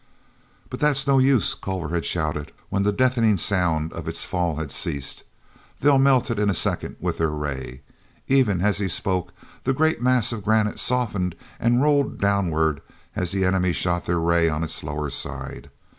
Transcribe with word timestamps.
"But 0.71 0.79
that's 0.79 1.05
no 1.05 1.19
use," 1.19 1.53
Culver 1.53 1.89
had 1.93 2.07
shouted, 2.07 2.51
when 2.69 2.81
the 2.81 2.91
deafening 2.91 3.37
sound 3.37 3.93
of 3.93 4.07
its 4.07 4.25
fall 4.25 4.55
had 4.55 4.71
ceased. 4.71 5.23
"They'll 5.79 5.99
melt 5.99 6.31
it 6.31 6.39
in 6.39 6.49
a 6.49 6.55
second 6.55 6.95
with 6.99 7.19
their 7.19 7.29
ray." 7.29 7.83
Even 8.27 8.61
as 8.61 8.79
he 8.79 8.87
spoke 8.87 9.31
the 9.63 9.73
great 9.73 10.01
mass 10.01 10.31
of 10.31 10.43
granite 10.43 10.79
softened 10.79 11.35
and 11.59 11.83
rolled 11.83 12.17
downward 12.19 12.81
as 13.15 13.31
the 13.31 13.45
enemy 13.45 13.73
shot 13.73 14.05
their 14.07 14.19
ray 14.19 14.49
on 14.49 14.63
its 14.63 14.83
lower 14.83 15.11
side. 15.11 15.69